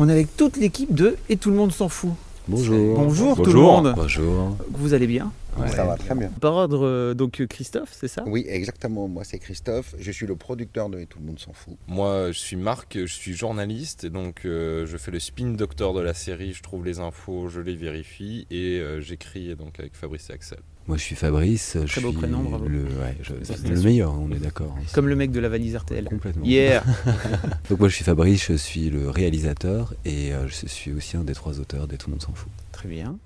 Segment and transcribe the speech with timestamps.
[0.00, 2.12] On est avec toute l'équipe de Et tout le monde s'en fout.
[2.46, 2.96] Bonjour.
[2.96, 3.94] Bonjour, tout le monde.
[3.96, 4.56] Bonjour.
[4.70, 5.32] Vous allez bien
[5.66, 6.28] Ça va très bien.
[6.40, 8.22] Par ordre, euh, donc euh, Christophe, c'est ça?
[8.24, 9.08] Oui, exactement.
[9.08, 9.96] Moi, c'est Christophe.
[9.98, 11.74] Je suis le producteur de Et tout le monde s'en fout.
[11.88, 15.92] Moi, je suis Marc, je suis journaliste et donc euh, je fais le spin doctor
[15.94, 16.52] de la série.
[16.52, 20.60] Je trouve les infos, je les vérifie et euh, j'écris donc avec Fabrice et Axel.
[20.88, 21.76] Moi, je suis Fabrice.
[21.84, 22.66] je Très beau suis prénom, bravo.
[22.66, 24.74] Le, ouais, je- meilleur, on est d'accord.
[24.78, 24.82] hein.
[24.94, 26.04] Comme le mec de la valise RTL.
[26.04, 26.44] Complètement.
[26.44, 26.82] Hier
[27.70, 31.24] Donc moi, je suis Fabrice, je suis le réalisateur et euh, je suis aussi un
[31.24, 32.50] des trois auteurs des Tout le monde s'en fout.
[32.72, 33.16] Très bien.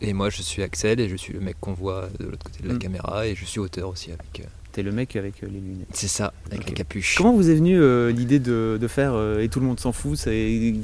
[0.00, 2.62] Et moi, je suis Axel et je suis le mec qu'on voit de l'autre côté
[2.64, 2.78] de la Mm.
[2.78, 4.40] caméra et je suis auteur aussi avec.
[4.40, 5.86] euh, T'es le mec avec euh, les lunettes.
[5.92, 6.68] C'est ça, avec Ok.
[6.70, 7.14] la capuche.
[7.16, 9.92] Comment vous est venue euh, l'idée de, de faire euh, Et tout le monde s'en
[9.92, 10.74] fout C'est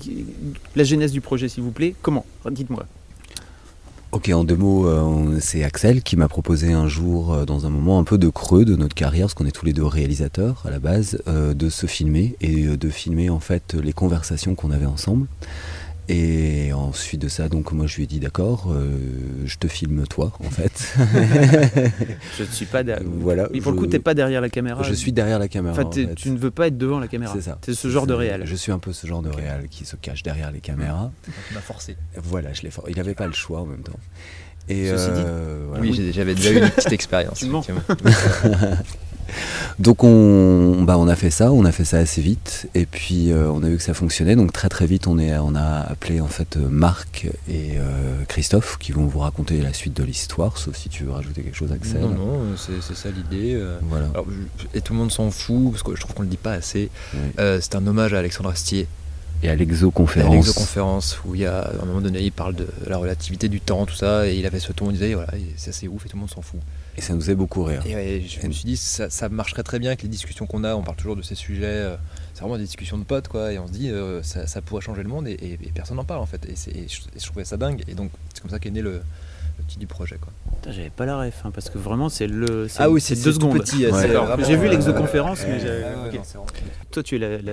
[0.77, 1.96] la genèse du projet, s'il vous plaît?
[2.00, 2.24] Comment?
[2.48, 2.86] Dites-moi.
[4.12, 7.70] Ok, en deux mots, euh, c'est Axel qui m'a proposé un jour, euh, dans un
[7.70, 10.62] moment un peu de creux de notre carrière, parce qu'on est tous les deux réalisateurs
[10.67, 14.72] à la base, euh, de se filmer et de filmer en fait les conversations qu'on
[14.72, 15.28] avait ensemble.
[16.12, 18.98] Et ensuite de ça, donc moi je lui ai dit d'accord, euh,
[19.44, 20.94] je te filme toi en fait.
[22.36, 23.06] Je ne suis pas derrière.
[23.08, 23.48] voilà.
[23.52, 24.83] Mais pour le coup, t'es pas derrière la caméra.
[24.83, 25.72] Je suis derrière la caméra.
[25.72, 26.14] Enfin, en fait.
[26.17, 27.33] tu ne veux pas être devant la caméra.
[27.33, 27.58] C'est ça.
[27.64, 28.42] C'est ce genre de réel.
[28.44, 31.12] Je suis un peu ce genre de réal qui se cache derrière les caméras.
[31.48, 31.97] Tu m'as forcé.
[32.17, 33.98] Voilà, je l'ai for- Il n'avait pas le choix en même temps.
[34.69, 35.83] Et Ceci dit- euh, voilà.
[35.83, 37.45] Oui, j'ai- j'avais déjà eu une petite expérience.
[39.78, 43.33] Donc on, bah on a fait ça, on a fait ça assez vite, et puis
[43.33, 44.36] euh, on a vu que ça fonctionnait.
[44.36, 48.23] Donc très très vite, on, est, on a appelé en fait euh, Marc et euh,
[48.28, 51.57] Christophe qui vont vous raconter la suite de l'histoire, sauf si tu veux rajouter quelque
[51.57, 52.01] chose, Axel.
[52.01, 53.61] Non, non, c'est ça l'idée.
[53.89, 54.07] Voilà.
[54.14, 54.27] Alors,
[54.74, 56.90] et tout le monde s'en fout, parce que je trouve qu'on le dit pas assez.
[57.14, 57.20] Oui.
[57.39, 58.86] Euh, c'est un hommage à Alexandre Astier,
[59.42, 60.34] Et à à l'exoconférence.
[60.34, 63.61] l'exoconférence, où il y a, à un moment donné, il parle de la relativité du
[63.61, 66.08] temps, tout ça, et il avait ce ton, il disait, voilà, c'est assez ouf et
[66.08, 66.61] tout le monde s'en fout.
[66.98, 67.83] Et ça nous faisait beaucoup rire.
[67.86, 70.64] Et ouais, je me suis dit, ça, ça marcherait très bien avec les discussions qu'on
[70.64, 70.74] a.
[70.74, 71.64] On parle toujours de ces sujets.
[71.64, 71.96] euh,
[72.34, 73.52] c'est vraiment des discussions de potes, quoi.
[73.52, 75.96] Et on se dit, euh, ça, ça pourrait changer le monde et, et- et personne
[75.96, 76.46] n'en parle, en fait.
[76.46, 77.83] Je, et je trouvais ça dingue.
[77.89, 79.01] Et donc, c'est comme ça qu'est né le,
[79.60, 80.32] le petit du projet, quoi.
[80.56, 82.66] Putain, J'avais pas la ref, hein, parce que vraiment, c'est le.
[82.78, 83.52] Ah oui, c'est- deux c'est secondes.
[83.58, 86.46] petit, c'est J'ai vu l'exoconférence, mais j'avais- non, c'est vraiment-
[86.90, 87.52] Toi, tu es la- la-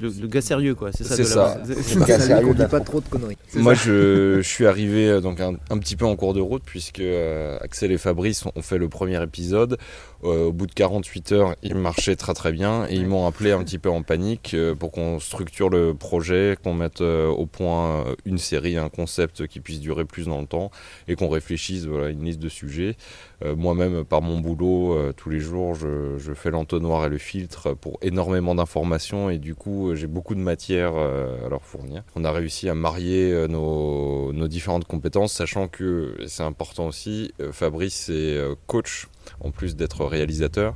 [0.00, 0.90] le, le gars sérieux, quoi.
[0.92, 1.16] C'est ça.
[1.16, 1.60] C'est de la- ça.
[1.66, 3.36] c'est- Le gars sérieux de la pas trop de conneries.
[3.54, 6.62] Moi, je, je suis arrivé euh, donc un, un petit peu en cours de route
[6.64, 9.76] puisque euh, Axel et Fabrice ont, ont fait le premier épisode.
[10.24, 13.52] Euh, au bout de 48 heures, il marchait très très bien et ils m'ont appelé
[13.52, 18.04] un petit peu en panique euh, pour qu'on structure le projet, qu'on mette au point
[18.24, 20.70] une série, un concept qui puisse durer plus dans le temps
[21.08, 22.96] et qu'on réfléchisse voilà une liste de sujets.
[23.44, 27.18] Euh, Moi-même, par mon boulot, euh, tous les jours, je, je fais l'entonnoir et le
[27.18, 32.02] filtre pour énormément d'informations et du coup, euh, j'ai beaucoup de matière à leur fournir.
[32.16, 37.32] On a réussi à marier nos, nos différentes compétences, sachant que, et c'est important aussi,
[37.52, 39.08] Fabrice est coach
[39.40, 40.74] en plus d'être réalisateur.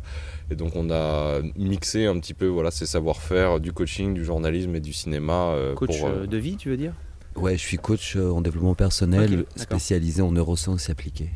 [0.50, 4.74] Et donc on a mixé un petit peu voilà, ses savoir-faire du coaching, du journalisme
[4.74, 5.52] et du cinéma.
[5.52, 6.94] euh, Coach pour, euh, de vie, tu veux dire?
[7.40, 11.30] Ouais, je suis coach euh, en développement personnel spécialisé en neurosciences appliquées.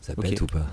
[0.00, 0.66] Ça pète ou pas?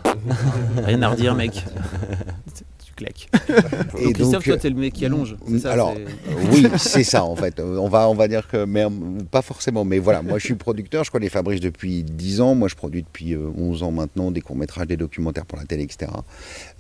[0.84, 1.64] Rien à redire, mec.
[3.04, 3.30] tu claques.
[4.00, 5.36] Et Donc, Christophe, donc, toi, t'es le mec qui allonge.
[5.62, 7.60] ça, alors, c'est- euh, oui, c'est ça en fait.
[7.60, 8.90] Euh, On va, on va dire que, mais euh,
[9.30, 9.84] pas forcément.
[9.86, 12.56] Mais voilà, moi je suis producteur, je connais Fabrice depuis 10 ans.
[12.56, 15.84] Moi je produis depuis euh, 11 ans maintenant des courts-métrages, des documentaires pour la télé,
[15.84, 16.12] etc.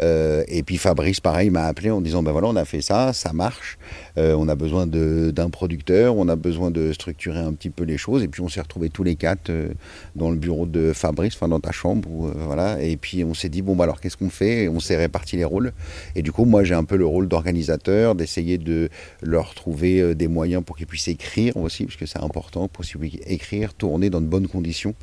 [0.01, 3.13] Euh, et puis Fabrice, pareil, m'a appelé en disant ben voilà, on a fait ça,
[3.13, 3.77] ça marche.
[4.17, 7.83] Euh, on a besoin de- d'un producteur, on a besoin de structurer un petit peu
[7.83, 8.23] les choses.
[8.23, 9.69] Et puis on s'est retrouvés tous les quatre euh,
[10.15, 12.07] dans le bureau de Fabrice, enfin dans ta chambre.
[12.09, 12.81] Où, euh, voilà.
[12.81, 14.63] Et puis on s'est dit bon, bah, alors qu'est-ce qu'on fait?
[14.63, 15.73] Et On s'est réparti les rôles.
[16.15, 18.89] Et du coup, moi j'ai un peu le rôle d'organisateur, d'essayer de
[19.21, 22.83] leur trouver euh, des moyens pour qu'ils puissent écrire aussi, parce que c'est important, pour
[22.83, 24.93] qu'ils écrire, tourner dans de bonnes conditions.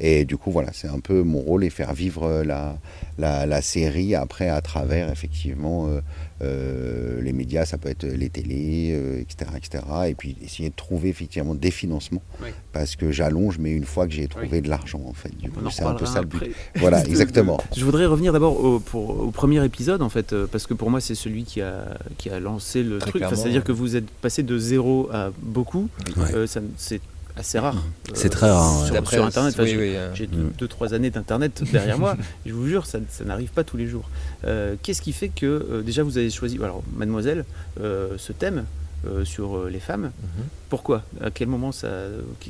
[0.00, 2.78] Et du coup, voilà, c'est un peu mon rôle et faire vivre euh, la,
[3.18, 6.00] la, la série après à travers effectivement euh,
[6.42, 9.84] euh, les médias, ça peut être les télés, euh, etc., etc.
[10.06, 12.50] Et puis essayer de trouver effectivement des financements, Oui.
[12.72, 15.36] parce que j'allonge, mais une fois que j'ai trouvé de l'argent, en fait.
[15.36, 16.54] Du coup, c'est un peu ça le but.
[16.76, 17.60] Voilà, exactement.
[17.76, 21.44] Je voudrais revenir d'abord au, premier épisode, en fait, parce que pour moi, c'est celui
[21.44, 23.22] qui a, qui a lancé le Très truc.
[23.24, 23.66] Enfin, C'est-à-dire ouais.
[23.66, 25.88] que vous êtes passé de zéro à beaucoup.
[26.18, 27.00] Euh, c'est
[27.38, 27.76] assez rare.
[28.14, 28.86] C'est euh, très rare, ouais.
[29.06, 29.54] Sur, Internet.
[29.58, 30.52] Oui, j'ai- oui, euh, J'ai Mm.
[30.58, 32.16] 2-3 années d'Internet derrière moi.
[32.46, 34.08] Je vous jure, ça, ça n'arrive pas tous les jours.
[34.44, 37.44] Euh, Qu'est-ce qui fait que, euh, déjà, vous avez choisi, alors, mademoiselle,
[37.80, 38.64] euh, ce thème
[39.06, 40.44] euh, sur euh, les femmes Mhm.
[40.70, 41.02] Pourquoi?
[41.22, 41.88] À quel moment ça.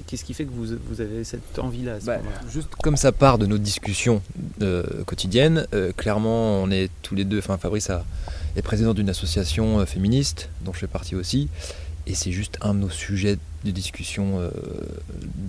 [0.06, 2.18] Qu'est-ce qui fait que vous, vous avez cette envie-là ce Bah,
[2.50, 4.22] juste comme ça part de nos discussions
[4.62, 8.04] euh, quotidiennes, euh, clairement on est tous les deux, enfin Fabrice a-
[8.56, 11.48] est président d'une association euh, féministe dont je fais partie aussi,
[12.08, 14.50] et c'est juste un de nos sujets de discussion euh,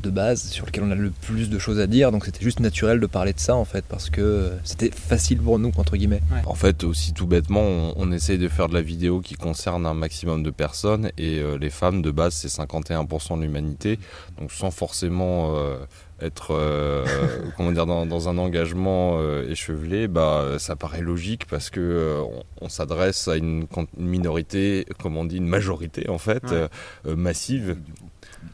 [0.04, 2.60] de base sur lequel on a le plus de choses à dire, donc c'était juste
[2.60, 5.96] naturel de parler de ça en fait, parce que euh, c'était facile pour nous, entre
[5.96, 6.22] guillemets.
[6.46, 9.86] En fait, aussi tout bêtement, on, on essaye de faire de la vidéo qui concerne
[9.86, 11.12] un maximum de personnes.
[11.18, 14.00] Et euh, les femmes de base, c'est 51% de l'humanité,
[14.40, 15.78] donc sans forcément euh,
[16.22, 17.06] être euh,
[17.58, 22.22] comment dire dans, dans un engagement euh, échevelé, bah ça paraît logique parce que euh,
[22.22, 23.68] on, on s'adresse à une,
[23.98, 26.44] minorité, comme on dit, une majorité en fait
[27.06, 27.16] Ouais.
[27.16, 27.78] massive.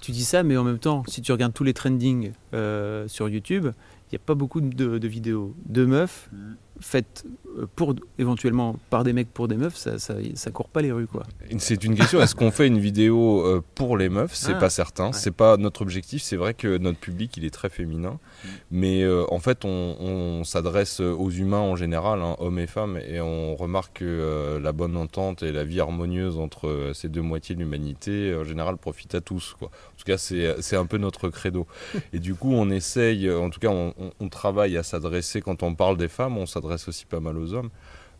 [0.01, 3.29] Tu dis ça, mais en même temps, si tu regardes tous les trendings euh, sur
[3.29, 6.29] YouTube, il n'y a pas beaucoup de, de vidéos de meufs
[6.79, 7.25] faites
[7.57, 10.91] euh, pour éventuellement par des mecs pour des meufs, ça, ça, ça court pas les
[10.91, 11.23] rues quoi.
[11.57, 12.21] C'est une question.
[12.21, 14.33] Est-ce qu'on fait une vidéo euh, pour les meufs?
[14.35, 15.07] C'est Ah, pas certain.
[15.07, 15.13] ouais.
[15.13, 16.21] C'est pas notre objectif.
[16.21, 18.19] C'est vrai que notre public il est très féminin,
[18.71, 22.99] mais euh, en fait on, on s'adresse aux humains en général, hein, hommes et femmes,
[23.07, 27.09] et on remarque que euh, la bonne entente et la vie harmonieuse entre euh, ces
[27.09, 29.55] deux moitiés de l'humanité en général profite à tous.
[29.57, 29.67] Quoi.
[29.69, 31.67] En tout cas, c'est c'est un peu notre credo.
[32.13, 33.29] Et du coup, on essaye.
[33.31, 36.37] En tout cas, on, on- on travaille à s'adresser quand on parle des femmes.
[36.37, 37.69] On s'adresse aussi pas mal aux hommes.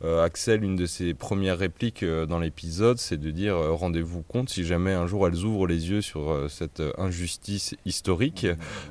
[0.03, 4.24] Euh, Axel, une de ses premières répliques euh, dans l'épisode, c'est de dire euh, rendez-vous
[4.24, 8.45] compte si jamais un jour elles ouvrent les yeux sur euh, cette injustice historique,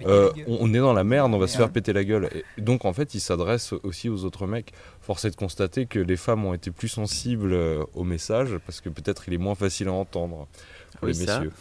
[0.06, 2.30] euh, on, on est dans la merde, on va se faire péter la gueule.
[2.56, 4.72] Et donc en fait, il s'adresse aussi aux autres mecs.
[5.02, 8.80] Force est de constater que les femmes ont été plus sensibles euh, au message parce
[8.80, 10.48] que peut-être il est moins facile à entendre
[10.98, 11.52] pour Oui, les messieurs.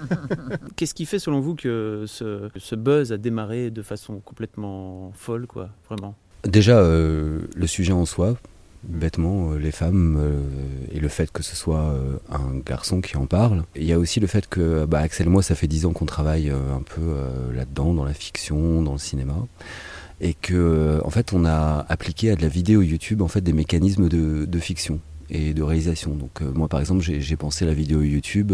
[0.76, 5.12] Qu'est-ce qui fait selon vous que ce, que ce buzz a démarré de façon complètement
[5.14, 6.14] folle quoi, vraiment?
[6.44, 8.36] Déjà, euh, le sujet en soi,
[8.84, 10.40] bêtement, euh, les femmes euh,
[10.90, 11.94] et le fait que ce soit
[12.30, 13.64] un garçon qui en parle.
[13.76, 15.92] Il y a aussi le fait que bah, Axel et moi, ça fait dix ans
[15.92, 17.14] qu'on travaille un peu
[17.54, 19.36] là-dedans, dans la fiction, dans le cinéma.
[20.22, 23.54] Et que, en fait, on a appliqué à de la vidéo YouTube en fait, des
[23.54, 25.00] mécanismes de, de fiction
[25.30, 26.14] et de réalisation.
[26.14, 28.52] Donc, moi, par exemple, j'ai pensé la vidéo YouTube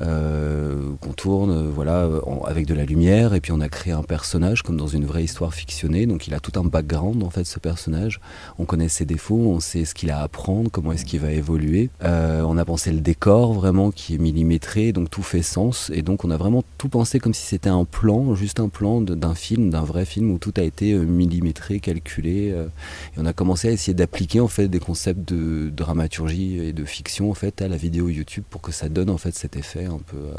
[0.00, 4.02] qu'on tourne, euh, voilà, euh, avec de la lumière, et puis on a créé un
[4.02, 6.06] personnage comme dans une vraie histoire fictionnée.
[6.06, 8.20] Donc il a tout un background en fait, ce personnage.
[8.58, 11.32] On connaît ses défauts, on sait ce qu'il a à apprendre, comment est-ce qu'il va
[11.32, 11.90] évoluer.
[12.04, 15.90] Euh, on a pensé le décor vraiment qui est millimétré, donc tout fait sens.
[15.92, 19.00] Et donc on a vraiment tout pensé comme si c'était un plan, juste un plan
[19.00, 22.50] d'un film, d'un vrai film où tout a été euh, millimétré, calculé.
[22.52, 22.66] euh,
[23.16, 26.84] et on a commencé à essayer d'appliquer en fait des concepts de dramaturgie et de
[26.84, 29.87] fiction en fait à la vidéo YouTube pour que ça donne en fait cet effet
[29.88, 30.34] un peu, euh,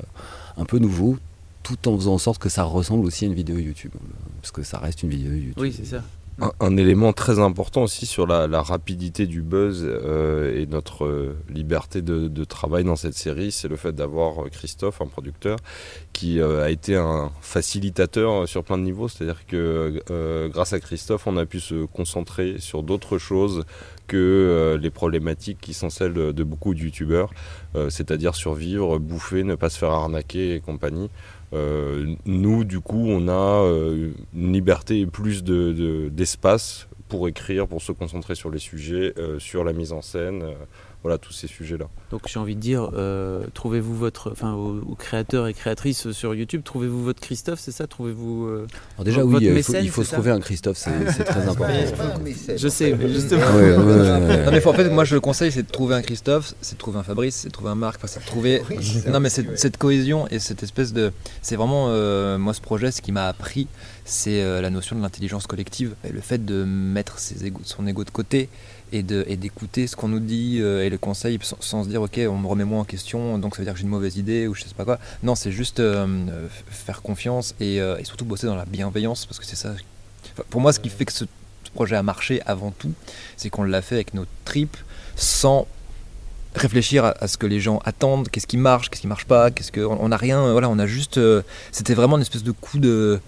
[0.57, 1.17] un peu nouveau,
[1.63, 3.91] tout en faisant en sorte que ça ressemble aussi à une vidéo YouTube,
[4.41, 5.53] parce que ça reste une vidéo YouTube.
[5.57, 6.03] Oui, c'est ça.
[6.41, 11.03] Un, un élément très important aussi sur la, la rapidité du buzz euh, et notre
[11.03, 15.07] euh, liberté de, de travail dans cette série, c'est le fait d'avoir euh, Christophe, un
[15.07, 15.57] producteur,
[16.13, 19.09] qui euh, a été un facilitateur sur plein de niveaux.
[19.09, 23.65] C'est-à-dire que euh, grâce à Christophe, on a pu se concentrer sur d'autres choses
[24.09, 27.29] que euh, les problématiques qui sont celles de, beaucoup de youtubeurs,
[27.75, 31.09] euh, c'est-à-dire survivre, bouffer, ne pas se faire arnaquer et compagnie.
[31.53, 33.63] Euh, nous, du coup, on a
[34.35, 39.13] une liberté et plus de- de- d'espace pour écrire, pour se concentrer sur les sujets,
[39.39, 40.43] sur la mise en scène,
[41.03, 41.85] voilà, tous ces sujets-là.
[42.11, 46.35] Donc j'ai envie de dire, euh, trouvez-vous votre, enfin aux, aux créateurs et créatrices sur
[46.35, 47.87] YouTube, trouvez-vous votre Christophe, c'est ça?
[47.87, 51.23] Trouvez-vous euh, Alors déjà Votre oui, euh, il faut, il se trouver un Christophe, c'est
[51.23, 51.73] très important.
[52.57, 53.41] Je sais, mais justement.
[53.55, 54.45] Ouais, ouais, ouais, ouais.
[54.45, 56.75] Non mais faut- en fait moi je le conseille c'est de trouver un Christophe, c'est
[56.75, 58.61] de trouver un Fabrice, c'est de trouver un Marc, enfin, c'est de trouver
[59.07, 62.91] non mais c'est cette cohésion et cette espèce de c'est vraiment euh, moi ce projet
[62.91, 63.67] ce qui m'a appris
[64.05, 67.85] c'est euh, la notion de l'intelligence collective et le fait de mettre ses égos- son
[67.87, 68.49] ego de côté
[68.91, 72.37] et d'écouter ce qu'on nous dit euh, et le conseil sans, se dire ok on
[72.37, 74.55] me remet moi en question donc ça veut dire que j'ai une mauvaise idée ou
[74.55, 74.99] je sais pas quoi.
[75.23, 79.45] Non c'est juste euh, euh, faire confiance et, surtout bosser dans la bienveillance parce que
[79.45, 79.73] c'est ça
[80.49, 81.25] pour moi ce qui fait que ce
[81.73, 82.91] projet a marché avant tout
[83.37, 84.77] c'est qu'on l'a fait avec nos tripes
[85.15, 85.67] sans
[86.55, 89.51] réfléchir à, à ce que les gens attendent, qu'est-ce qui marche, qu'est-ce qui marche pas,
[89.51, 91.19] qu'est-ce que on n'a rien, voilà, on a juste,
[91.71, 93.21] c'était vraiment une espèce de coup de,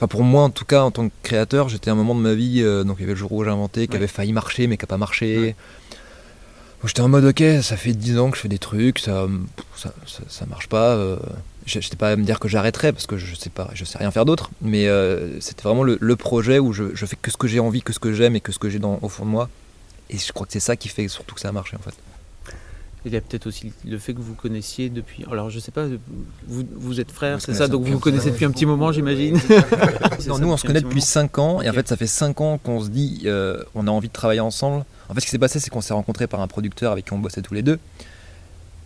[0.00, 2.20] enfin pour moi en tout cas en tant que créateur, j'étais à un moment de
[2.20, 3.96] ma vie, euh, donc il y avait le jour où j'ai inventé, qui Ouais.
[3.98, 5.38] avait failli marcher mais qui a pas marché.
[5.38, 5.56] Ouais.
[6.80, 9.26] Donc, J'étais en mode ok, ça fait 10 ans que je fais des trucs, ça,
[9.76, 10.94] ça, ça, ça marche pas.
[10.94, 11.16] Euh,
[11.66, 14.10] J'étais pas à me dire que j'arrêterais parce que je sais pas, je sais rien
[14.10, 14.50] faire d'autre.
[14.62, 17.60] Mais euh, c'était vraiment le, le projet où je, je fais que ce que j'ai
[17.60, 19.50] envie, que ce que j'aime et que ce que j'ai au fond de moi.
[20.08, 21.94] Et je crois que c'est ça qui fait surtout que ça a marché en fait.
[23.06, 25.24] Il y a peut-être aussi le fait que vous connaissiez depuis.
[25.30, 25.86] Alors, je sais pas,
[26.46, 29.40] vous, vous êtes frères, c'est ça Donc, vous vous connaissez depuis un petit moment, j'imagine
[30.28, 32.40] Non, nous, on se connaît depuis moment 5 ans, et en fait, ça fait 5
[32.40, 34.84] ans qu'on se dit, euh, on a envie de travailler ensemble.
[35.08, 37.12] En fait, ce qui s'est passé, c'est qu'on s'est rencontrés par un producteur avec qui
[37.12, 37.78] on bossait tous les deux.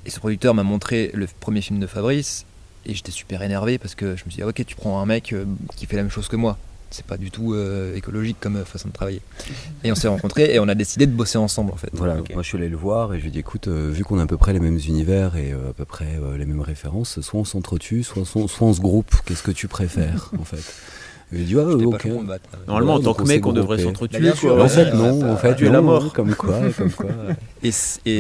[0.07, 2.47] Et ce producteur m'a montré le premier film de Fabrice,
[2.87, 5.07] et j'étais super énervé parce que je me suis dit, ah, ok, tu prends un
[5.07, 5.45] mec euh,
[5.77, 6.59] qui fait la même chose que moi.
[6.95, 9.21] C'est pas du tout euh, écologique comme euh, façon de travailler.
[9.83, 11.91] Et on s'est rencontrés et on a décidé de bosser ensemble en fait.
[11.93, 14.05] Voilà, moi je suis allé le voir et je lui ai dit écoute, euh, vu
[14.05, 16.61] qu'on a à peu près les mêmes univers et euh, à peu près les mêmes
[16.61, 20.45] références, soit on s'entretue, soit, on- soit on se groupe, qu'est-ce que tu préfères en
[20.45, 20.63] fait?
[21.33, 22.03] Il a dit ah, J'étais pas ok.
[22.03, 22.49] chaud pour me battre.
[22.69, 24.31] Normalement, en tant que on mec, on devrait s'entretuer.
[24.31, 26.13] En fait non, en fait tuer la non, mort.
[26.13, 27.07] comme quoi, comme quoi.
[27.63, 27.71] Et, et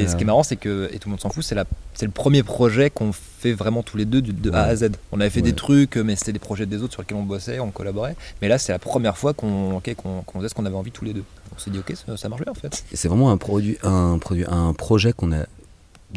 [0.06, 2.06] ce qui est marrant, c'est que, et tout le monde s'en fout, c'est la- c'est
[2.06, 4.90] le premier projet qu'on fait vraiment tous les deux du- de A à Z.
[5.12, 5.42] On avait fait Ouais.
[5.50, 8.16] des trucs, mais c'était des projets des autres sur lesquels on bossait, on collaborait.
[8.42, 10.90] Mais là, c'est la première fois qu'on ok, qu'on qu'on faisait ce qu'on avait envie
[10.90, 11.24] tous les deux.
[11.54, 12.84] On s'est dit, ok, ça, ça marche bien en fait.
[12.90, 15.44] Et c'est vraiment un produit, un produit, un projet qu'on a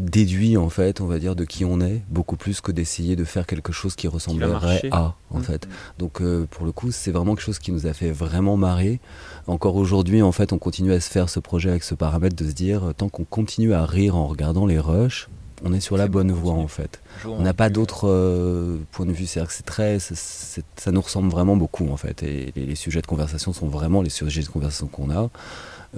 [0.01, 3.24] déduit en fait, on va dire, de qui on est, beaucoup plus que d'essayer de
[3.24, 5.44] faire quelque chose qui ressemblerait à, en Mm.
[5.44, 5.68] fait.
[5.98, 9.00] Donc euh, pour le coup, c'est vraiment quelque chose qui nous a fait vraiment marrer.
[9.48, 12.48] Encore aujourd'hui, en fait, on continue à se faire ce projet avec ce paramètre de
[12.48, 15.30] se dire, euh, tant qu'on continue à rire en regardant les rushs,
[15.63, 17.01] on est sur la bonne bon, voie en fait.
[17.25, 21.30] On n'a pas d'autres euh, points de vue, c'est-à-dire que c'est très, ça nous ressemble
[21.30, 22.22] vraiment beaucoup en fait.
[22.22, 25.30] Et les, les sujets de conversation sont vraiment les sujets de conversation qu'on a.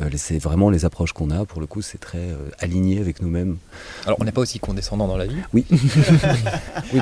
[0.01, 1.45] Euh, c'est vraiment les approches qu'on a.
[1.45, 3.57] Pour le coup, c'est très euh, aligné avec nous-mêmes.
[4.05, 5.37] Alors, on n'est pas aussi condescendant dans la vie.
[5.53, 5.65] Oui.
[5.71, 5.77] oui,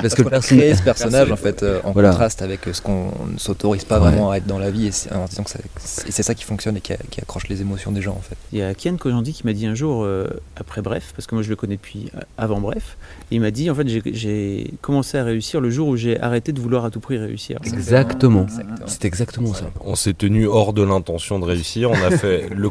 [0.02, 0.76] Parce que qu'on le a créé personnage.
[0.78, 2.10] ce personnage en fait euh, en Voilà.
[2.10, 4.08] contraste avec ce qu'on ne s'autorise pas Ouais.
[4.10, 5.58] vraiment à être dans la vie et c'est- en disant que ça-
[6.06, 8.20] et c'est ça qui fonctionne et qui, a- qui accroche les émotions des gens en
[8.20, 8.36] fait.
[8.52, 10.26] Il y a Kian Kojandi qui m'a dit un jour, euh,
[10.56, 12.96] après Bref, parce que moi je le connais depuis avant Bref,
[13.30, 16.60] il m'a dit en fait j'ai- commencé à réussir le jour où j'ai arrêté de
[16.60, 17.58] vouloir à tout prix réussir.
[17.64, 18.44] Exactement.
[18.44, 18.76] Exactement.
[18.86, 19.66] C'est exactement ça.
[19.80, 21.90] On s'est tenu hors de l'intention de réussir.
[21.90, 22.70] On a fait le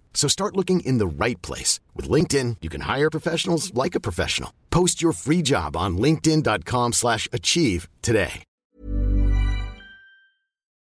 [0.13, 1.79] So start looking in the right place.
[1.95, 4.51] With LinkedIn, you can hire professionals like a professional.
[4.69, 8.43] Post your free job on linkedin.com/achieve slash achieve today.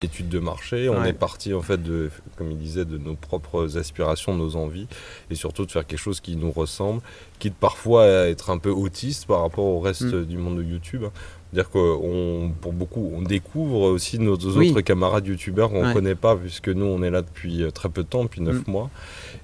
[0.01, 0.87] étude de marché.
[0.87, 1.09] On Ouais.
[1.09, 4.87] est parti en fait de, comme il disait, de nos propres aspirations, nos envies,
[5.29, 7.01] et surtout de faire quelque chose qui nous ressemble,
[7.37, 10.23] quitte parfois à être un peu autiste par rapport au reste Mm.
[10.25, 11.03] du monde de YouTube.
[11.51, 14.69] C'est-à-dire qu'on, pour beaucoup, on découvre aussi nos Oui.
[14.69, 15.93] autres camarades youtubeurs qu'on ne Ouais.
[15.93, 18.67] connaît pas, puisque nous, on est là depuis euh, très peu de temps, depuis 9
[18.67, 18.71] Mm.
[18.71, 18.89] mois.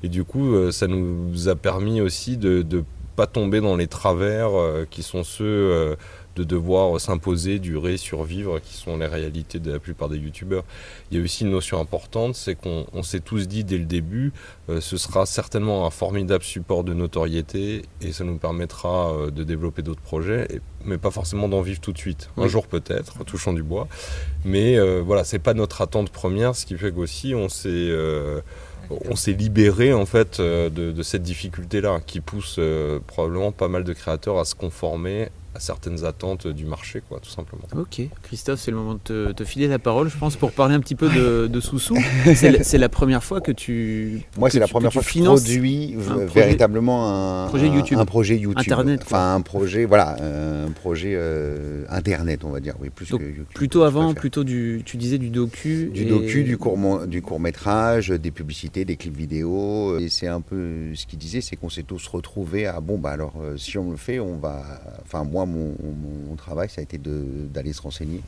[0.04, 2.82] Et du coup, euh, ça nous a permis aussi de ne
[3.16, 5.96] pas tomber dans les travers euh, qui sont ceux euh,
[6.36, 10.64] de devoir s'imposer, durer, survivre, qui sont les réalités de la plupart des youtubeurs.
[11.12, 13.86] Il y a aussi une notion importante, c'est qu'on on s'est tous dit dès le
[13.86, 14.34] début,
[14.70, 19.44] euh, ce sera certainement un formidable support de notoriété et ça nous permettra euh, de
[19.44, 22.30] développer d'autres projets, et- mais pas forcément d'en vivre tout de suite.
[22.38, 22.50] Un Oui.
[22.50, 23.88] jour peut-être, touchant du bois,
[24.44, 28.42] mais euh, voilà, c'est pas notre attente première, ce qui fait qu'aussi on s'est euh,
[29.10, 33.84] on s'est libéré en fait de, de cette difficulté-là, qui pousse euh, probablement pas mal
[33.84, 37.64] de créateurs à se conformer à certaines attentes du marché, quoi, tout simplement.
[37.78, 40.76] Ok, Christophe, c'est le moment de te, te filer la parole, je pense, pour parler
[40.76, 41.96] un petit peu de, de Soussou.
[42.36, 44.22] C'est la, c'est la première fois que tu.
[44.38, 47.68] Moi, que c'est la première que fois que je finances produis un véritablement un projet
[47.70, 47.98] YouTube.
[47.98, 49.18] un projet YouTube, Internet, quoi.
[49.18, 53.26] enfin un projet, voilà, un projet euh, internet, on va dire, oui, plus Donc, que
[53.26, 53.46] YouTube.
[53.54, 54.82] Plutôt avant, plutôt du.
[54.86, 55.90] Tu disais du docu.
[55.94, 59.98] Du et- docu, du court, du court métrage, des publicités, des clips vidéo.
[60.00, 63.12] Et c'est un peu ce qu'il disait, c'est qu'on s'est tous retrouvés à bon bah
[63.12, 64.64] alors euh, si on le fait, on va.
[65.04, 65.76] Enfin moi mon,
[66.30, 68.22] mon travail ça a été d'aller se renseigner,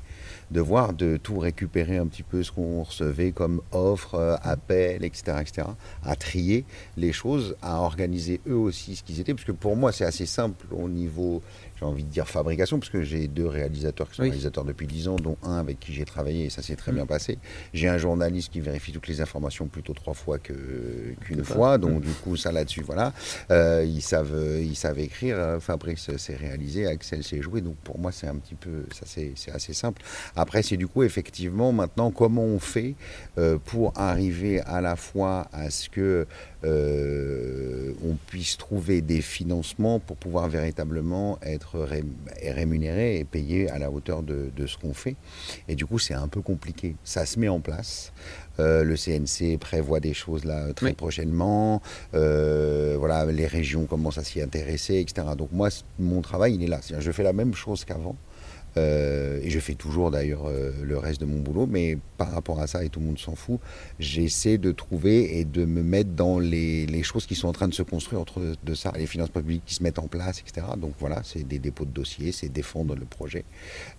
[0.51, 5.03] de voir, de tout récupérer un petit peu ce qu'on recevait comme offres, euh, appels,
[5.03, 5.67] etc., etc.
[6.03, 9.91] À trier les choses, à organiser eux aussi ce qu'ils étaient, parce que pour moi
[9.91, 11.41] c'est assez simple au niveau
[11.79, 14.29] j'ai envie de dire fabrication, parce que j'ai deux réalisateurs qui sont Oui.
[14.29, 16.95] réalisateurs depuis 10 ans, dont un avec qui j'ai travaillé et ça s'est très Mm.
[16.95, 17.37] bien passé.
[17.71, 21.99] J'ai un journaliste qui vérifie toutes les informations plutôt trois fois que- qu'une fois, donc
[21.99, 22.07] Mm.
[22.07, 23.13] du coup ça là-dessus, voilà.
[23.51, 27.99] Euh, ils, savent, euh, ils savent écrire, Fabrice s'est réalisé, Axel s'est joué, donc pour
[27.99, 30.01] moi c'est un petit peu, ça c'est c'est assez simple.
[30.37, 32.95] Après c'est du coup effectivement maintenant comment on fait
[33.37, 36.25] euh, pour arriver à la fois à ce que
[36.63, 42.03] euh, on puisse trouver des financements pour pouvoir véritablement être ré-
[42.43, 45.15] rémunéré et payé à la hauteur de, de ce qu'on fait.
[45.67, 46.95] Et du coup, c'est un peu compliqué.
[47.03, 48.11] Ça se met en place.
[48.59, 50.93] Euh, le CNC prévoit des choses là très Oui.
[50.93, 51.81] prochainement.
[52.13, 55.27] Euh, voilà, les régions commencent à s'y intéresser, etc.
[55.37, 56.79] Donc moi, mon travail, il est là.
[56.99, 58.15] Je fais la même chose qu'avant.
[58.77, 62.59] Euh, et je fais toujours d'ailleurs euh, le reste de mon boulot, mais par rapport
[62.61, 63.59] à ça, et tout le monde s'en fout,
[63.99, 67.67] j'essaie de trouver et de me mettre dans les, les choses qui sont en train
[67.67, 70.67] de se construire autour de, ça, les finances publiques qui se mettent en place, etc.
[70.77, 73.43] Donc voilà, c'est des dépôts de dossiers, c'est défendre le projet,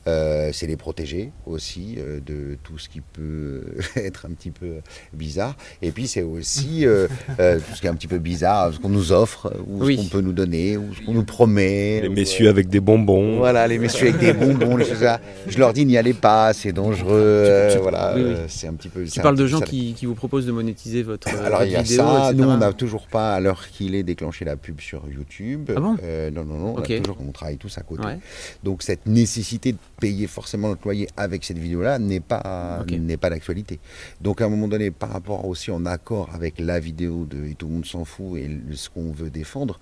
[0.06, 3.62] Euh, c'est les protéger aussi euh, de tout ce qui peut
[3.96, 4.76] être un petit peu
[5.12, 5.56] bizarre.
[5.82, 7.08] Et puis c'est aussi euh,
[7.40, 9.96] euh, tout ce qui est un petit peu bizarre, ce qu'on nous offre, ou Oui.
[9.96, 12.00] ce qu'on peut nous donner, ou ce qu'on nous promet.
[12.02, 13.38] Les ou, messieurs avec des bonbons.
[13.38, 15.20] voilà, les messieurs avec des bonbons, les choses là.
[15.46, 17.68] Je leur dis n'y allez pas, c'est dangereux.
[17.80, 18.34] voilà, oui, oui.
[18.48, 19.04] c'est un petit peu.
[19.04, 21.76] Tu parles de gens qui, qui vous proposent de monétiser votre, euh, Alors il y
[21.76, 22.28] a vidéo, ça.
[22.30, 22.34] etc.
[22.36, 25.70] Nous, on n'a toujours pas, à l'heure qu'il est, déclenché la pub sur YouTube.
[25.74, 26.74] Ah bon Euh, Non, non, non.
[26.76, 28.04] On, a toujours, on travaille tous à côté.
[28.04, 28.18] Ouais.
[28.62, 33.30] Donc cette nécessité de payer forcément notre loyer avec cette vidéo-là n'est pas n'est pas
[33.30, 33.78] d'actualité.
[34.20, 37.54] Donc à un moment donné, par rapport aussi en accord avec la vidéo de et
[37.54, 39.78] tout le monde s'en fout et ce qu'on veut défendre,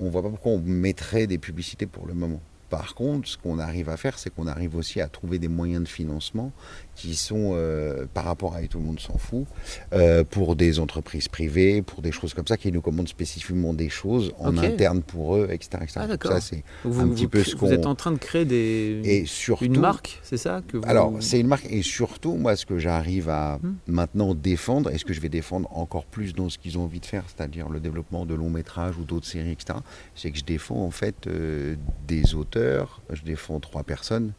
[0.00, 2.40] on voit pas pourquoi on mettrait des publicités pour le moment.
[2.72, 5.82] Par contre, ce qu'on arrive à faire, c'est qu'on arrive aussi à trouver des moyens
[5.84, 6.52] de financement
[6.94, 9.44] qui sont, euh, par rapport à et tout le monde s'en fout,
[9.92, 13.90] euh, pour des entreprises privées, pour des choses comme ça, qui nous commandent spécifiquement des
[13.90, 15.68] choses en interne pour eux, etc.
[15.82, 16.00] etc.
[16.00, 18.12] Ah, ça, c'est Donc un vous, petit vous, peu ce vous êtes qu'on- en train
[18.12, 20.84] de créer des, et surtout une marque, c'est ça que vous...
[20.86, 23.74] alors, c'est une marque, et surtout, moi, ce que j'arrive à Hmm.
[23.86, 27.00] maintenant défendre, et ce que je vais défendre encore plus dans ce qu'ils ont envie
[27.00, 29.78] de faire, c'est-à-dire le développement de longs métrages ou d'autres séries, etc.,
[30.14, 31.74] c'est que je défends en fait euh,
[32.08, 32.61] des auteurs,
[33.10, 34.32] je défends trois personnes,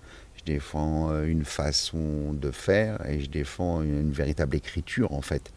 [0.46, 5.52] je défends euh, une façon de faire, et je défends une, véritable écriture, en fait.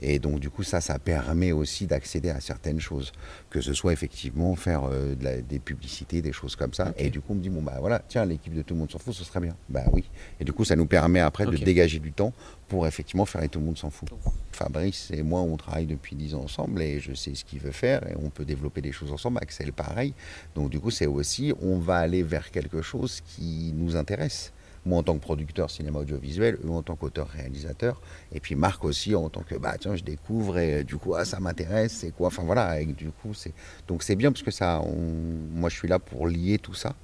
[0.00, 3.12] Et donc, du coup, ça, ça permet aussi d'accéder à certaines choses,
[3.50, 6.92] que ce soit effectivement faire euh, de la- des publicités, des choses comme ça.
[6.98, 8.90] Et du coup, on me dit, bon, bah voilà, tiens, l'équipe de Tout le monde
[8.90, 9.56] s'en fout, ce serait bien.
[9.68, 10.04] Bah oui.
[10.40, 12.32] Et du coup, ça nous permet après de dégager du temps
[12.68, 14.08] pour effectivement faire et Tout le monde s'en fout.
[14.52, 17.70] Fabrice et moi, on travaille depuis 10 ans ensemble et je sais ce qu'il veut
[17.72, 19.38] faire et on peut développer des choses ensemble.
[19.40, 20.14] Axel, pareil.
[20.54, 24.52] Donc, du coup, c'est aussi, on va aller vers quelque chose qui nous intéresse.
[24.84, 28.00] Moi, en tant que producteur cinéma audiovisuel, eux en tant qu'auteur-réalisateur,
[28.32, 31.24] et puis Marc aussi en tant que, bah tiens, je découvre et du coup, ah,
[31.24, 32.28] ça m'intéresse, c'est quoi?
[32.28, 33.52] Enfin voilà, et du coup, c'est.
[33.88, 36.94] Donc, c'est bien parce que ça, on- moi, je suis là pour lier tout ça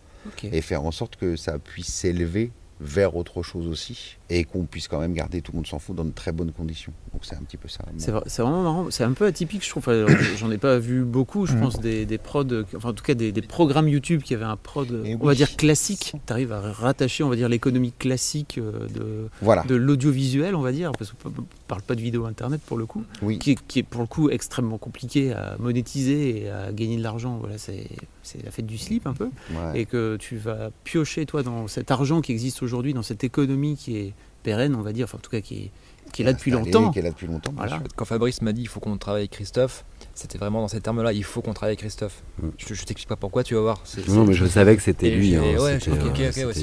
[0.53, 4.89] et faire en sorte que ça puisse s'élever vers autre chose aussi et qu'on puisse
[4.89, 6.93] quand même garder tout le monde s'en fout dans de très bonnes conditions.
[7.13, 7.85] Donc c'est un petit peu ça.
[7.99, 10.07] C'est vrai- c'est vraiment marrant, c'est un peu atypique je trouve, Enfin,
[10.37, 12.45] j'en ai pas vu beaucoup, je pense, des, des prods,
[12.77, 14.89] enfin en tout cas des, des programmes YouTube qui avaient un prod,
[15.21, 19.29] on va dire classique, tu arrives à rattacher, on va dire, l'économie classique euh, de,
[19.43, 19.65] Voilà.
[19.65, 21.35] de l'audiovisuel, on va dire, parce qu'on ne
[21.69, 23.39] parle pas de vidéo internet pour le coup, Oui.
[23.39, 27.03] qui, est- qui est pour le coup extrêmement compliqué à monétiser et à gagner de
[27.03, 27.87] l'argent, voilà, c'est
[28.25, 29.81] c'est la fête du slip un peu, Ouais.
[29.81, 33.77] et que tu vas piocher toi dans cet argent qui existe aujourd'hui, dans cette économie
[33.77, 35.71] qui est pérenne, on va dire, enfin en tout cas qui est,
[36.13, 36.91] qui est là depuis longtemps.
[36.91, 37.53] Qui est là depuis longtemps.
[37.53, 37.79] bien Voilà.
[37.79, 37.89] sûr.
[37.97, 41.13] Quand Fabrice m'a dit il faut qu'on travaille avec Christophe, c'était vraiment dans ces termes-là,
[41.13, 42.23] il faut qu'on travaille avec Christophe.
[42.43, 42.49] Mm.
[42.59, 43.81] Je, je t'explique pas pourquoi, tu vas voir.
[43.85, 45.35] c'est- Non, c'est- mais je savais que c'était lui.
[45.37, 45.79] hein, ouais, ouais,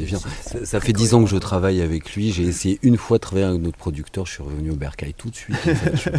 [0.06, 0.20] bien.
[0.20, 2.32] Ça, ça fait dix ans que je travaille avec lui.
[2.32, 4.26] J'ai essayé une fois de travailler avec notre producteur.
[4.26, 5.56] Je suis revenu au Bercail tout de suite.
[5.58, 6.12] fait.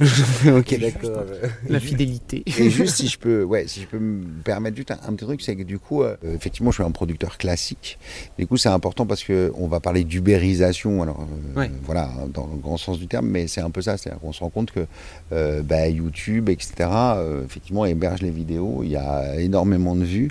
[0.00, 1.22] Je- ok, d'accord.
[1.68, 2.42] La fidélité.
[2.46, 5.24] Et juste si je peux, ouais, si je peux me permettre juste un, un petit
[5.24, 7.98] truc, c'est que du coup, euh, effectivement, je suis un producteur classique.
[8.38, 11.02] Du coup, c'est important parce que on va parler d'ubérisation.
[11.02, 11.20] Alors,
[11.56, 11.70] euh, Ouais.
[11.84, 13.96] voilà, dans le grand sens du terme, mais c'est un peu ça.
[13.96, 14.86] C'est-à-dire qu'on se rend compte que
[15.32, 18.80] euh, bah, YouTube, etc., euh, effectivement, héberge les vidéos.
[18.82, 20.30] Il y a énormément de vues,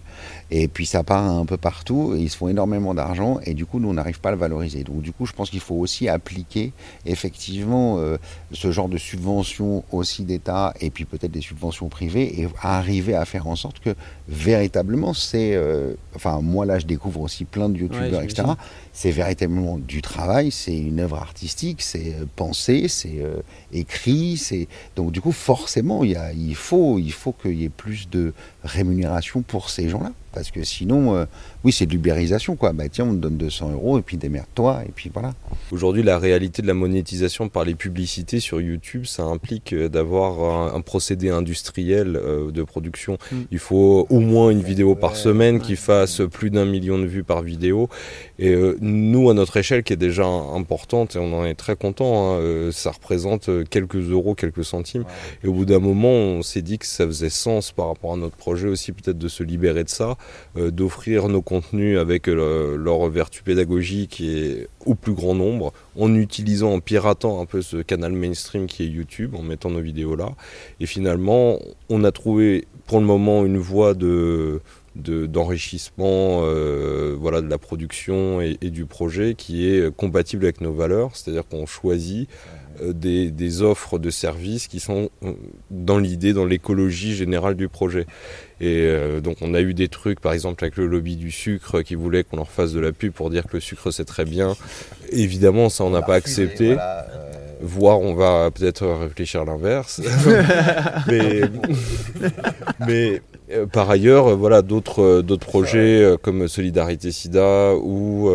[0.51, 2.13] et puis ça part un peu partout.
[2.15, 4.37] Et ils se font énormément d'argent, et du coup, nous, on n'arrive pas à le
[4.37, 4.83] valoriser.
[4.83, 6.73] Donc, du coup, je pense qu'il faut aussi appliquer
[7.05, 8.17] effectivement euh,
[8.51, 13.25] ce genre de subventions aussi d'État et puis peut-être des subventions privées et arriver à
[13.25, 13.95] faire en sorte que
[14.27, 18.43] véritablement c'est euh, enfin moi là je découvre aussi plein de youtubeurs Ouais, etc.
[18.97, 24.67] c'est véritablement du travail c'est une œuvre artistique c'est euh, pensé c'est euh, écrit c'est
[24.95, 26.03] donc du coup forcément
[26.55, 28.33] faut il faut qu'il y ait plus de
[28.63, 31.25] rémunération pour ces gens là parce que sinon euh,
[31.63, 34.83] oui c'est de l'ubérisation quoi bah tiens on te donne 200 euros et puis démerde-toi
[34.85, 35.33] et puis voilà
[35.71, 40.39] Aujourd'hui, la réalité de la monétisation par les publicités sur YouTube, ça implique euh, d'avoir
[40.39, 43.17] un, un procédé industriel euh, de production.
[43.31, 43.35] Mm.
[43.51, 47.23] Il faut au moins une vidéo par semaine qui fasse plus d'un million de vues
[47.23, 47.89] par vidéo.
[48.39, 51.75] Et euh, nous, à notre échelle, qui est déjà importante, et on en est très
[51.75, 55.03] content, hein, ça représente quelques euros, quelques centimes.
[55.43, 58.17] Et au bout d'un moment, on s'est dit que ça faisait sens par rapport à
[58.17, 60.16] notre projet aussi, peut-être de se libérer de ça,
[60.55, 66.73] d'offrir nos contenus avec euh, leur vertu pédagogique et au plus grand nombre, en utilisant,
[66.73, 70.29] en piratant un peu ce canal mainstream qui est YouTube, en mettant nos vidéos là.
[70.79, 74.61] Et finalement, on a trouvé pour le moment une voie de
[74.95, 80.73] de- d'enrichissement euh, voilà, de la production et, du projet qui est compatible avec nos
[80.73, 85.33] valeurs, c'est-à-dire qu'on choisit euh, des, des, offres de services qui sont euh,
[85.71, 88.05] dans l'idée, dans l'écologie générale du projet.
[88.59, 91.81] Et euh, donc on a eu des trucs, par exemple avec le lobby du sucre,
[91.81, 94.25] qui voulait qu'on leur fasse de la pub pour dire que le sucre c'est très
[94.25, 94.55] bien.
[95.11, 96.73] Évidemment, ça on n'a pas accepté.
[96.73, 97.46] Voilà, euh...
[97.61, 100.01] Voire on va peut-être réfléchir à l'inverse.
[101.07, 101.41] mais,
[102.87, 108.29] mais euh, par ailleurs, euh, voilà, d'autres euh, d'autres projets comme Solidarité SIDA ou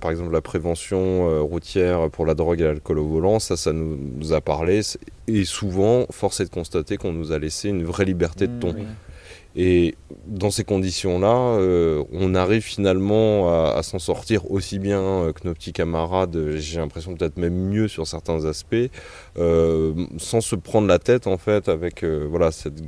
[0.00, 3.98] par exemple la prévention routière pour la drogue et l'alcool au volant, ça, ça nous,
[4.16, 4.80] nous, a parlé.
[5.26, 8.72] Et souvent, force est de constater qu'on nous a laissé une vraie liberté de ton.
[8.72, 8.86] Mmh, oui.
[9.56, 15.46] Et dans ces conditions-là, euh, on arrive finalement à, s'en sortir aussi bien euh, que
[15.46, 18.76] nos petits camarades, j'ai l'impression peut-être même mieux sur certains aspects,
[19.38, 22.80] euh, sans se prendre la tête en fait avec voilà cette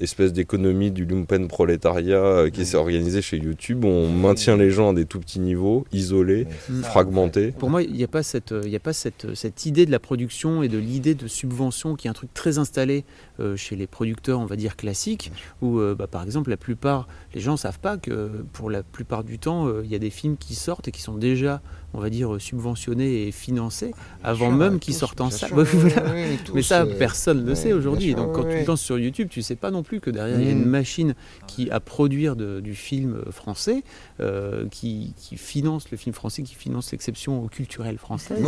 [0.00, 3.84] espèce d'économie du lumpen prolétariat euh, qui s'est organisée chez YouTube.
[3.84, 6.46] On maintient les gens à des tout petits niveaux, isolés,
[6.82, 7.52] fragmentés.
[7.52, 9.98] Pour moi, il n'y a pas, cette, y a pas cette, cette idée de la
[9.98, 13.04] production et de l'idée de subvention qui est un truc très installé
[13.40, 15.32] euh, chez les producteurs, on va dire, classiques,
[15.62, 18.82] où euh, bah, par exemple la plupart, les gens ne savent pas que pour la
[18.82, 21.62] plupart du temps, euh, il y a des films qui sortent et qui sont déjà
[21.94, 25.50] on va dire, subventionnés et financés avant même qu'ils sortent en salle.
[25.54, 26.12] voilà.
[26.12, 28.14] oui, Mais ça, personne ne le sait aujourd'hui.
[28.14, 30.42] Donc quand tu lances sur YouTube, tu ne sais pas non plus que derrière, mmh.
[30.42, 31.14] il y a une machine
[31.46, 33.82] qui a produire de, du film français,
[34.20, 38.44] euh, qui, qui, finance le film français, qui finance l'exception culturelle française,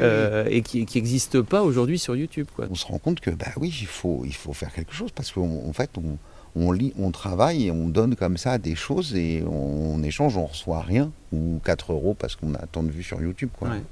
[0.00, 2.46] euh, et qui n'existe pas aujourd'hui sur YouTube.
[2.54, 2.66] Quoi.
[2.70, 5.32] On se rend compte que, bah oui, il faut, il faut faire quelque chose, parce
[5.32, 6.18] qu'en fait, on
[6.56, 10.36] on lit, on travaille et on donne comme ça des choses et on, on échange,
[10.36, 13.50] on reçoit rien ou 4 euros parce qu'on a tant de vues sur YouTube.
[13.58, 13.68] Quoi.
[13.68, 13.82] Ouais.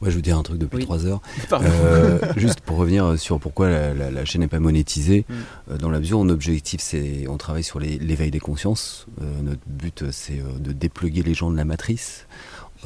[0.00, 1.06] Ouais, je vous dire un truc depuis 3 oui.
[1.06, 1.20] heures.
[1.52, 5.34] Euh, juste pour revenir sur pourquoi la, la, la chaîne n'est pas monétisée, mm.
[5.72, 9.06] euh, dans la mesure où notre objectif, c'est on travaille sur l'éveil des consciences.
[9.20, 12.26] Euh, notre but, c'est de dépluguer les gens de la matrice.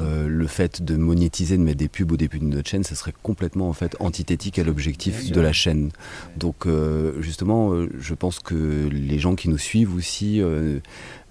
[0.00, 2.94] Euh, le fait de monétiser, de mettre des pubs au début de notre chaîne, ça
[2.94, 5.90] serait complètement en fait antithétique à l'objectif de la chaîne.
[6.36, 10.78] Donc euh, justement, euh, je pense que les gens qui nous suivent aussi euh,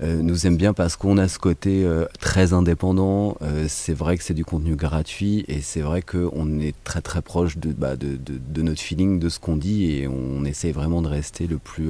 [0.04, 1.88] euh, nous aiment bien parce qu'on a ce côté
[2.20, 3.38] très indépendant.
[3.68, 7.58] c'est vrai que c'est du contenu gratuit et c'est vrai qu'on est très très proche
[7.58, 11.02] de, bah, de, de, de, notre feeling, de ce qu'on dit et on essaie vraiment
[11.02, 11.90] de rester le plus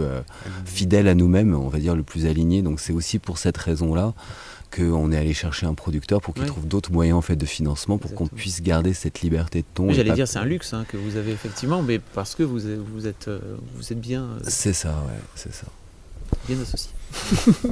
[0.65, 2.61] fidèle à nous-mêmes, on va dire le plus aligné.
[2.61, 4.13] Donc c'est aussi pour cette raison-là
[4.71, 7.97] qu'on est allé chercher un producteur pour qu'il trouve d'autres moyens en fait de financement
[7.97, 9.91] pour qu'on puisse garder cette liberté de ton.
[9.91, 12.79] J'allais dire c'est un luxe hein, que vous avez effectivement, mais parce que vous êtes,
[12.79, 13.29] vous êtes,
[13.75, 14.23] vous êtes bien.
[14.23, 14.39] Euh...
[14.47, 15.67] C'est ça, ouais, c'est ça.
[16.47, 16.91] Bien associé.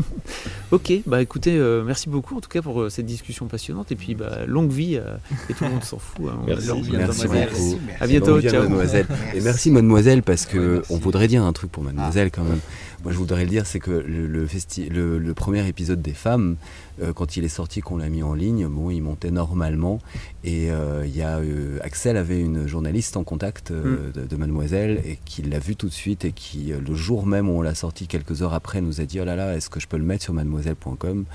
[0.71, 3.95] ok, bah écoutez, euh, merci beaucoup en tout cas pour euh, cette discussion passionnante et
[3.95, 5.15] puis bah, longue vie euh,
[5.49, 6.25] et tout le monde s'en fout.
[6.29, 7.79] Hein, merci, merci beaucoup.
[7.99, 8.63] À bientôt, ciao.
[8.63, 9.07] Mademoiselle.
[9.33, 12.35] Et merci mademoiselle parce que ouais, on voudrait dire un truc pour mademoiselle ah.
[12.35, 12.59] quand même.
[13.03, 14.47] Moi je voudrais le dire, c'est que le, le,
[14.89, 16.57] le, le, premier épisode des femmes,
[17.01, 19.99] euh, quand il est sorti, qu'on l'a mis en ligne, bon, il montait normalement.
[20.43, 24.11] Et il euh, y a euh, Axel avait une journaliste en contact mm.
[24.13, 27.49] de, de, Mademoiselle et qui l'a vu tout de suite et qui le jour même
[27.49, 29.79] où on l'a sorti, quelques heures après, nous a dit oh là là, est-ce que
[29.79, 31.25] je peux le mettre sur Mademoiselle.com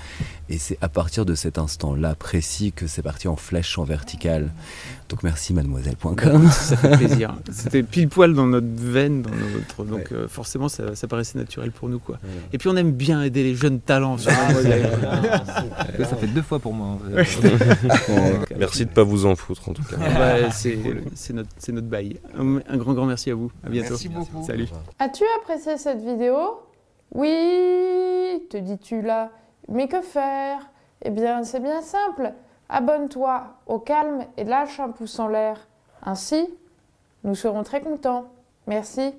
[0.49, 4.51] Et c'est à partir de cet instant-là précis que c'est parti en flèche en verticale.
[5.09, 6.49] Donc merci Mademoiselle.com.
[6.49, 7.35] Ça fait plaisir.
[7.51, 10.27] C'était pile poil dans notre veine, dans notre donc ouais.
[10.27, 12.17] forcément ça, ça, paraissait naturel pour nous quoi.
[12.23, 12.29] Ouais.
[12.53, 14.31] Et puis on aime bien aider les jeunes talents sur
[15.99, 16.97] Ça fait deux fois pour moi.
[18.57, 19.97] merci de ne pas vous en foutre en tout cas.
[19.97, 22.19] Bah, c'est notre, notre bail.
[22.37, 23.51] Un, un, grand, grand merci à vous.
[23.65, 23.89] À bientôt.
[23.91, 24.43] Merci beaucoup.
[24.45, 24.67] Salut.
[24.99, 26.61] As-tu apprécié cette vidéo?
[27.13, 29.31] Oui, te dis-tu là.
[29.69, 30.59] Mais que faire?
[31.03, 32.33] Eh bien, c'est bien simple.
[32.69, 35.67] Abonne-toi au calme et lâche un pouce en l'air.
[36.03, 36.47] Ainsi,
[37.23, 38.27] nous serons très contents.
[38.67, 39.13] Merci.